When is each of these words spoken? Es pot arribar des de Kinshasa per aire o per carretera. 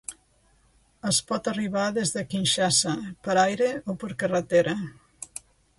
Es 1.11 1.19
pot 1.31 1.49
arribar 1.51 1.83
des 1.99 2.15
de 2.15 2.25
Kinshasa 2.33 2.97
per 3.29 3.39
aire 3.47 3.73
o 3.95 3.99
per 4.05 4.15
carretera. 4.25 4.77